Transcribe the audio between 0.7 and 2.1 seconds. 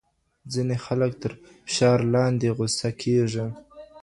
خلک تر فشار